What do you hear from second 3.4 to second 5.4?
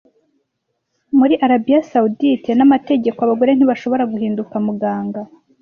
ntibashobora guhinduka Muganga